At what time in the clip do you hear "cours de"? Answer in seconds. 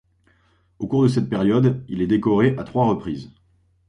0.87-1.09